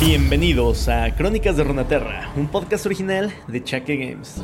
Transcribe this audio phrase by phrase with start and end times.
[0.00, 4.40] Bienvenidos a Crónicas de Runaterra, un podcast original de Chaque Games.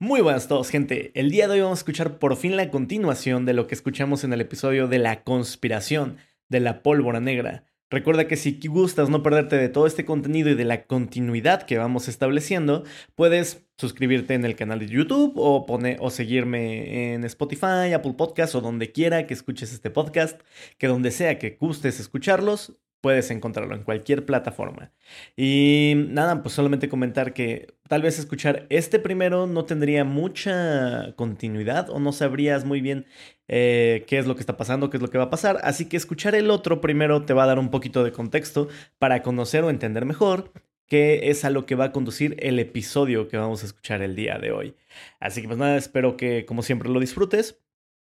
[0.00, 1.12] Muy buenas a todos, gente.
[1.14, 4.24] El día de hoy vamos a escuchar por fin la continuación de lo que escuchamos
[4.24, 6.16] en el episodio de la conspiración
[6.48, 7.62] de la pólvora negra.
[7.90, 11.76] Recuerda que si gustas no perderte de todo este contenido y de la continuidad que
[11.76, 12.84] vamos estableciendo,
[13.16, 18.60] puedes suscribirte en el canal de YouTube o, o seguirme en Spotify, Apple Podcasts o
[18.60, 20.40] donde quiera que escuches este podcast,
[20.78, 24.92] que donde sea que gustes escucharlos, puedes encontrarlo en cualquier plataforma.
[25.36, 31.90] Y nada, pues solamente comentar que tal vez escuchar este primero no tendría mucha continuidad
[31.90, 33.06] o no sabrías muy bien
[33.48, 35.58] eh, qué es lo que está pasando, qué es lo que va a pasar.
[35.62, 38.68] Así que escuchar el otro primero te va a dar un poquito de contexto
[38.98, 40.52] para conocer o entender mejor
[40.86, 44.16] qué es a lo que va a conducir el episodio que vamos a escuchar el
[44.16, 44.76] día de hoy.
[45.20, 47.60] Así que pues nada, espero que como siempre lo disfrutes.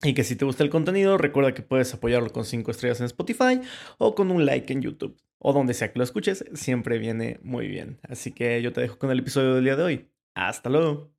[0.05, 3.07] Y que si te gusta el contenido, recuerda que puedes apoyarlo con 5 estrellas en
[3.07, 3.59] Spotify
[3.97, 5.19] o con un like en YouTube.
[5.39, 7.99] O donde sea que lo escuches, siempre viene muy bien.
[8.07, 10.11] Así que yo te dejo con el episodio del día de hoy.
[10.35, 11.11] Hasta luego.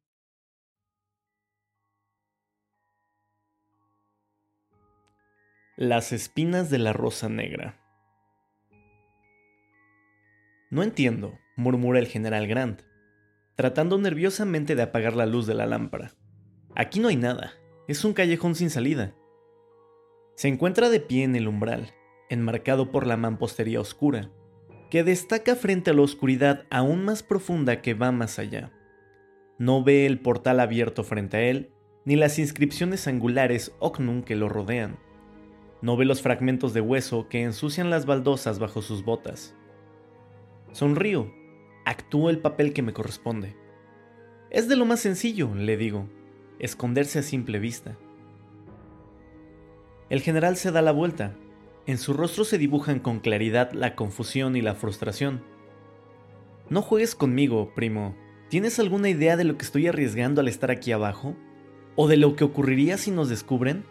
[5.76, 7.82] Las espinas de la rosa negra.
[10.70, 12.82] No entiendo, murmura el general Grant,
[13.56, 16.12] tratando nerviosamente de apagar la luz de la lámpara.
[16.76, 17.54] Aquí no hay nada.
[17.88, 19.14] Es un callejón sin salida.
[20.34, 21.94] Se encuentra de pie en el umbral,
[22.28, 24.32] enmarcado por la mampostería oscura,
[24.90, 28.72] que destaca frente a la oscuridad aún más profunda que va más allá.
[29.58, 31.70] No ve el portal abierto frente a él,
[32.04, 34.98] ni las inscripciones angulares Ocnum que lo rodean.
[35.80, 39.54] No ve los fragmentos de hueso que ensucian las baldosas bajo sus botas.
[40.72, 41.32] Sonrío.
[41.84, 43.56] Actúo el papel que me corresponde.
[44.50, 46.08] Es de lo más sencillo, le digo
[46.58, 47.96] esconderse a simple vista.
[50.08, 51.34] El general se da la vuelta.
[51.86, 55.42] En su rostro se dibujan con claridad la confusión y la frustración.
[56.68, 58.16] No juegues conmigo, primo.
[58.48, 61.36] ¿Tienes alguna idea de lo que estoy arriesgando al estar aquí abajo?
[61.96, 63.84] ¿O de lo que ocurriría si nos descubren?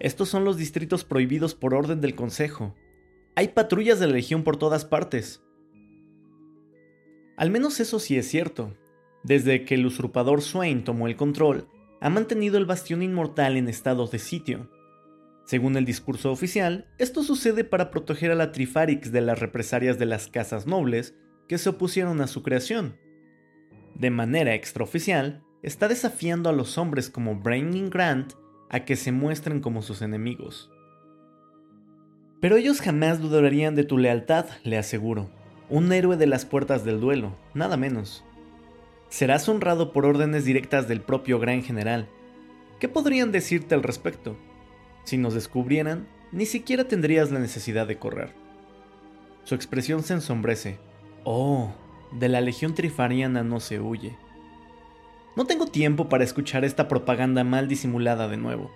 [0.00, 2.74] Estos son los distritos prohibidos por orden del Consejo.
[3.36, 5.42] Hay patrullas de la Legión por todas partes.
[7.36, 8.76] Al menos eso sí es cierto.
[9.24, 11.66] Desde que el usurpador Swain tomó el control,
[12.02, 14.70] ha mantenido el bastión inmortal en estado de sitio.
[15.46, 20.04] Según el discurso oficial, esto sucede para proteger a la Trifarix de las represalias de
[20.04, 21.14] las casas nobles
[21.48, 22.98] que se opusieron a su creación.
[23.94, 28.34] De manera extraoficial, está desafiando a los hombres como Braining Grant
[28.68, 30.70] a que se muestren como sus enemigos.
[32.42, 35.30] Pero ellos jamás dudarían de tu lealtad, le aseguro.
[35.70, 38.22] Un héroe de las puertas del duelo, nada menos
[39.14, 42.08] serás honrado por órdenes directas del propio gran general.
[42.80, 44.36] ¿Qué podrían decirte al respecto?
[45.04, 48.34] Si nos descubrieran, ni siquiera tendrías la necesidad de correr.
[49.44, 50.78] Su expresión se ensombrece.
[51.22, 51.72] Oh,
[52.10, 54.16] de la legión trifariana no se huye.
[55.36, 58.72] No tengo tiempo para escuchar esta propaganda mal disimulada de nuevo.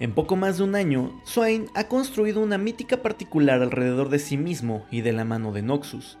[0.00, 4.38] En poco más de un año, Swain ha construido una mítica particular alrededor de sí
[4.38, 6.16] mismo y de la mano de Noxus,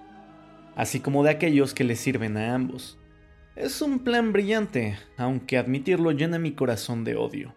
[0.74, 2.98] así como de aquellos que le sirven a ambos.
[3.56, 7.54] Es un plan brillante, aunque admitirlo llena mi corazón de odio.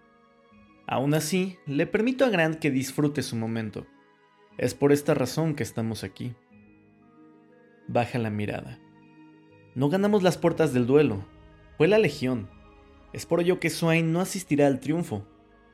[0.88, 3.86] Aún así, le permito a Grant que disfrute su momento.
[4.58, 6.36] Es por esta razón que estamos aquí.
[7.90, 8.80] Baja la mirada.
[9.76, 11.26] No ganamos las puertas del duelo.
[11.78, 12.50] Fue la Legión.
[13.12, 15.28] Es por ello que Swain no asistirá al triunfo.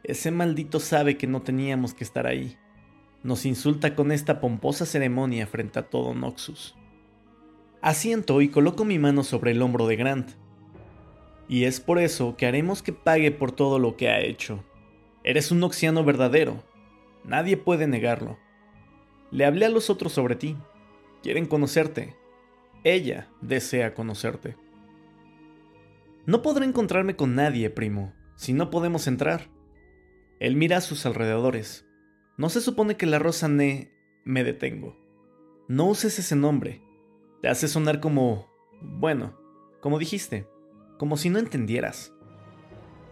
[0.03, 2.57] Ese maldito sabe que no teníamos que estar ahí.
[3.21, 6.75] Nos insulta con esta pomposa ceremonia frente a todo Noxus.
[7.85, 10.31] Asiento y coloco mi mano sobre el hombro de Grant.
[11.47, 14.63] Y es por eso que haremos que pague por todo lo que ha hecho.
[15.23, 16.63] Eres un noxiano verdadero.
[17.23, 18.39] Nadie puede negarlo.
[19.29, 20.57] Le hablé a los otros sobre ti.
[21.21, 22.15] Quieren conocerte.
[22.83, 24.57] Ella desea conocerte.
[26.25, 29.51] No podré encontrarme con nadie, primo, si no podemos entrar.
[30.39, 31.85] Él mira a sus alrededores.
[32.35, 33.91] No se supone que la rosa Ne
[34.23, 34.97] me detengo.
[35.67, 36.84] No uses ese nombre.
[37.45, 38.47] Te hace sonar como...
[38.81, 39.37] bueno,
[39.79, 40.47] como dijiste,
[40.97, 42.11] como si no entendieras.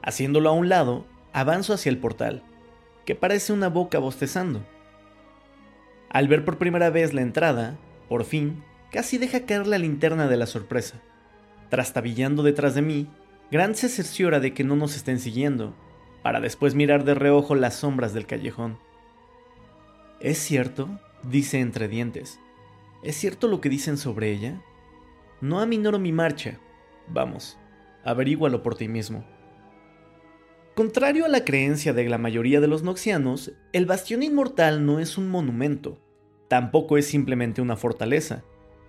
[0.01, 2.41] Haciéndolo a un lado, avanzo hacia el portal,
[3.05, 4.65] que parece una boca bostezando.
[6.09, 7.77] Al ver por primera vez la entrada,
[8.09, 10.99] por fin, casi deja caer la linterna de la sorpresa.
[11.69, 13.07] Trastabillando detrás de mí,
[13.51, 15.75] Grant se cerciora de que no nos estén siguiendo,
[16.23, 18.79] para después mirar de reojo las sombras del callejón.
[20.19, 20.89] ¿Es cierto?
[21.21, 22.39] dice entre dientes.
[23.03, 24.61] ¿Es cierto lo que dicen sobre ella?
[25.41, 26.59] No aminoro mi marcha.
[27.07, 27.57] Vamos,
[28.05, 29.25] averígualo por ti mismo.
[30.73, 35.17] Contrario a la creencia de la mayoría de los noxianos, el Bastión Inmortal no es
[35.17, 35.99] un monumento,
[36.47, 38.43] tampoco es simplemente una fortaleza,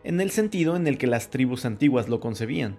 [0.05, 2.78] en el sentido en el que las tribus antiguas lo concebían.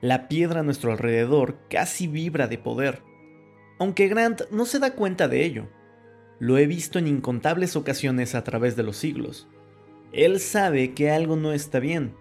[0.00, 3.02] La piedra a nuestro alrededor casi vibra de poder,
[3.78, 5.68] aunque Grant no se da cuenta de ello.
[6.38, 9.46] Lo he visto en incontables ocasiones a través de los siglos.
[10.12, 12.14] Él sabe que algo no está bien,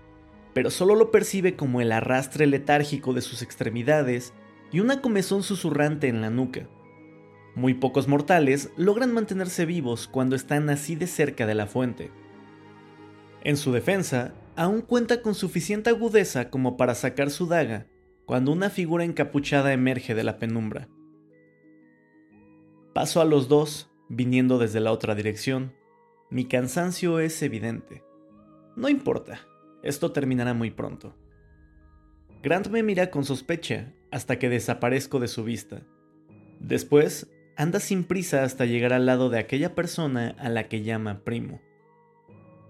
[0.53, 4.33] pero solo lo percibe como el arrastre letárgico de sus extremidades
[4.71, 6.67] y una comezón susurrante en la nuca.
[7.55, 12.11] Muy pocos mortales logran mantenerse vivos cuando están así de cerca de la fuente.
[13.43, 17.87] En su defensa, aún cuenta con suficiente agudeza como para sacar su daga
[18.25, 20.87] cuando una figura encapuchada emerge de la penumbra.
[22.93, 25.73] Paso a los dos, viniendo desde la otra dirección.
[26.31, 28.03] Mi cansancio es evidente.
[28.75, 29.39] No importa,
[29.81, 31.15] esto terminará muy pronto.
[32.43, 35.81] Grant me mira con sospecha hasta que desaparezco de su vista.
[36.59, 41.23] Después, anda sin prisa hasta llegar al lado de aquella persona a la que llama
[41.23, 41.61] primo.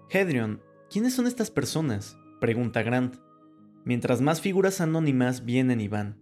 [0.10, 2.18] Hedrion, ¿quiénes son estas personas?
[2.40, 3.18] pregunta Grant,
[3.84, 6.18] mientras más figuras anónimas vienen y van.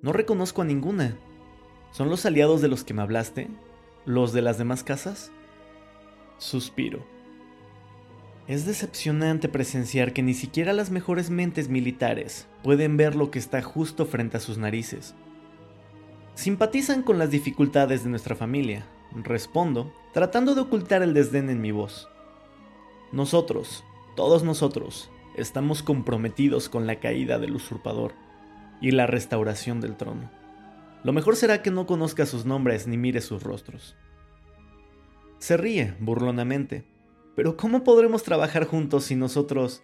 [0.00, 1.18] No reconozco a ninguna.
[1.90, 3.48] ¿Son los aliados de los que me hablaste?
[4.06, 5.32] ¿Los de las demás casas?
[6.42, 7.06] Suspiro.
[8.48, 13.62] Es decepcionante presenciar que ni siquiera las mejores mentes militares pueden ver lo que está
[13.62, 15.14] justo frente a sus narices.
[16.34, 18.84] Simpatizan con las dificultades de nuestra familia,
[19.14, 22.08] respondo, tratando de ocultar el desdén en mi voz.
[23.12, 23.84] Nosotros,
[24.16, 28.14] todos nosotros, estamos comprometidos con la caída del usurpador
[28.80, 30.28] y la restauración del trono.
[31.04, 33.94] Lo mejor será que no conozca sus nombres ni mire sus rostros.
[35.42, 36.84] Se ríe burlonamente,
[37.34, 39.82] pero ¿cómo podremos trabajar juntos si nosotros...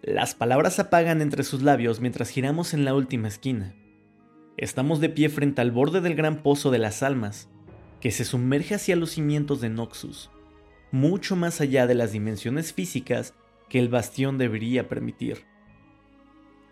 [0.00, 3.74] Las palabras apagan entre sus labios mientras giramos en la última esquina.
[4.56, 7.48] Estamos de pie frente al borde del gran pozo de las almas,
[7.98, 10.30] que se sumerge hacia los cimientos de Noxus,
[10.92, 13.34] mucho más allá de las dimensiones físicas
[13.68, 15.46] que el bastión debería permitir.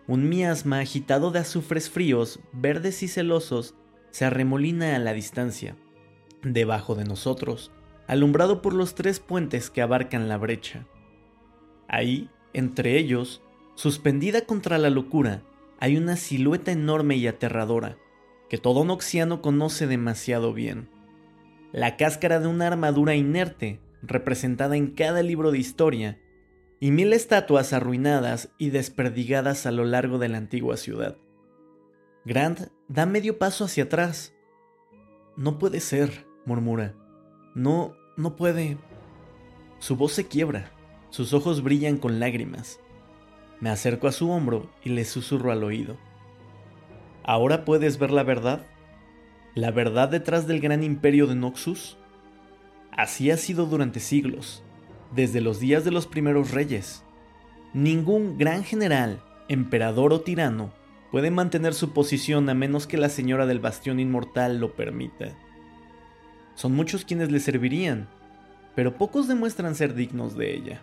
[0.07, 3.75] Un miasma agitado de azufres fríos, verdes y celosos,
[4.13, 5.75] se arremolina a la distancia,
[6.43, 7.71] debajo de nosotros,
[8.07, 10.87] alumbrado por los tres puentes que abarcan la brecha.
[11.89, 13.43] Ahí, entre ellos,
[13.75, 15.43] suspendida contra la locura,
[15.81, 17.97] hay una silueta enorme y aterradora,
[18.49, 20.89] que todo noxiano conoce demasiado bien.
[21.73, 26.21] La cáscara de una armadura inerte, representada en cada libro de historia,
[26.81, 31.17] y mil estatuas arruinadas y desperdigadas a lo largo de la antigua ciudad.
[32.25, 34.35] Grant da medio paso hacia atrás.
[35.37, 36.95] No puede ser, murmura.
[37.55, 38.79] No, no puede.
[39.79, 40.71] Su voz se quiebra,
[41.11, 42.81] sus ojos brillan con lágrimas.
[43.61, 45.97] Me acerco a su hombro y le susurro al oído.
[47.25, 48.67] ¿Ahora puedes ver la verdad?
[49.55, 51.99] ¿La verdad detrás del gran imperio de Noxus?
[52.91, 54.63] Así ha sido durante siglos,
[55.15, 57.05] desde los días de los primeros reyes.
[57.73, 60.73] Ningún gran general, emperador o tirano
[61.11, 65.37] puede mantener su posición a menos que la señora del bastión inmortal lo permita.
[66.63, 68.09] Son muchos quienes le servirían,
[68.77, 70.81] pero pocos demuestran ser dignos de ella.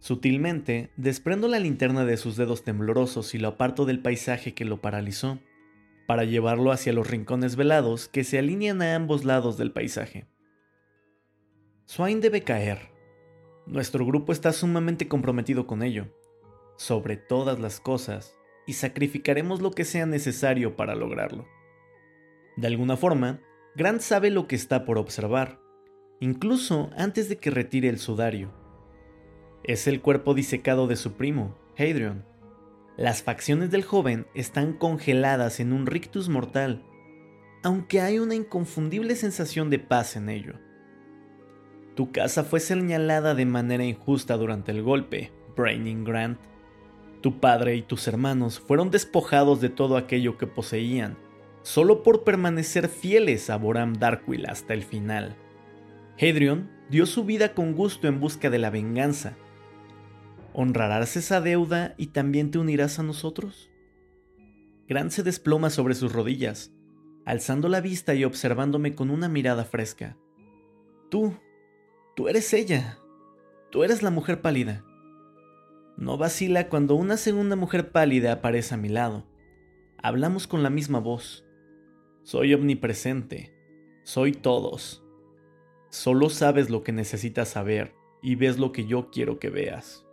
[0.00, 4.82] Sutilmente, desprendo la linterna de sus dedos temblorosos y lo aparto del paisaje que lo
[4.82, 5.38] paralizó,
[6.06, 10.26] para llevarlo hacia los rincones velados que se alinean a ambos lados del paisaje.
[11.86, 12.90] Swain debe caer.
[13.66, 16.14] Nuestro grupo está sumamente comprometido con ello,
[16.76, 18.34] sobre todas las cosas,
[18.66, 21.46] y sacrificaremos lo que sea necesario para lograrlo.
[22.58, 23.38] De alguna forma,
[23.76, 25.60] Grant sabe lo que está por observar,
[26.18, 28.50] incluso antes de que retire el sudario.
[29.62, 32.24] Es el cuerpo disecado de su primo, Hadrian.
[32.96, 36.82] Las facciones del joven están congeladas en un rictus mortal,
[37.62, 40.54] aunque hay una inconfundible sensación de paz en ello.
[41.94, 46.40] Tu casa fue señalada de manera injusta durante el golpe, Braining Grant.
[47.20, 51.27] Tu padre y tus hermanos fueron despojados de todo aquello que poseían
[51.68, 55.36] solo por permanecer fieles a Boram Darkwill hasta el final.
[56.14, 59.36] Hadrian dio su vida con gusto en busca de la venganza.
[60.54, 63.70] ¿Honrarás esa deuda y también te unirás a nosotros?
[64.88, 66.72] Grant se desploma sobre sus rodillas,
[67.26, 70.16] alzando la vista y observándome con una mirada fresca.
[71.10, 71.34] Tú,
[72.16, 72.98] tú eres ella.
[73.70, 74.86] Tú eres la mujer pálida.
[75.98, 79.26] No vacila cuando una segunda mujer pálida aparece a mi lado.
[79.98, 81.44] Hablamos con la misma voz.
[82.30, 83.54] Soy omnipresente.
[84.02, 85.02] Soy todos.
[85.88, 90.04] Solo sabes lo que necesitas saber y ves lo que yo quiero que veas.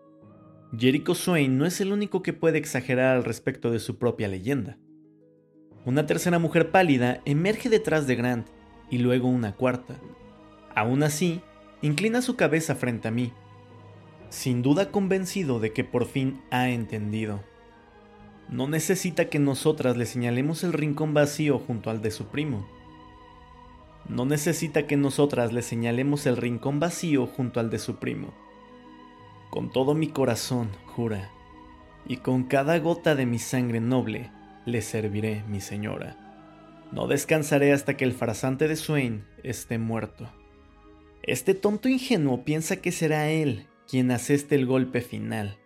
[0.77, 4.77] Jericho Swain no es el único que puede exagerar al respecto de su propia leyenda.
[5.83, 8.47] Una tercera mujer pálida emerge detrás de Grant
[8.89, 9.99] y luego una cuarta.
[10.73, 11.41] Aún así,
[11.81, 13.33] inclina su cabeza frente a mí,
[14.29, 17.43] sin duda convencido de que por fin ha entendido.
[18.49, 22.67] No necesita que nosotras le señalemos el rincón vacío junto al de su primo.
[24.07, 28.33] No necesita que nosotras le señalemos el rincón vacío junto al de su primo.
[29.49, 31.31] Con todo mi corazón, jura,
[32.07, 34.31] y con cada gota de mi sangre noble,
[34.65, 36.17] le serviré, mi señora.
[36.91, 40.29] No descansaré hasta que el farsante de Swain esté muerto.
[41.23, 45.57] Este tonto ingenuo piensa que será él quien aseste el golpe final.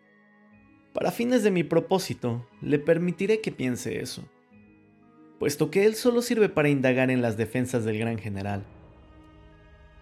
[0.93, 4.23] Para fines de mi propósito, le permitiré que piense eso
[5.39, 8.63] puesto que él solo sirve para indagar en las defensas del gran general.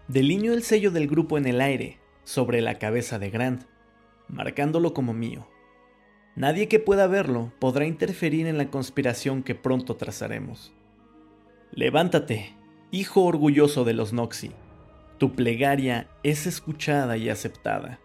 [0.07, 3.63] Delineo el sello del grupo en el aire, sobre la cabeza de Grant,
[4.27, 5.47] marcándolo como mío.
[6.35, 10.73] Nadie que pueda verlo podrá interferir en la conspiración que pronto trazaremos.
[11.71, 12.53] Levántate,
[12.91, 14.51] hijo orgulloso de los Noxi.
[15.19, 17.99] Tu plegaria es escuchada y aceptada.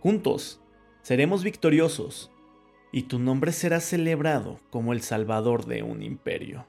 [0.00, 0.60] Juntos
[1.02, 2.30] seremos victoriosos
[2.92, 6.66] y tu nombre será celebrado como el salvador de un imperio.